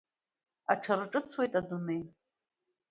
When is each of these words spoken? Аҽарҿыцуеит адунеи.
Аҽарҿыцуеит 0.71 1.53
адунеи. 1.59 2.01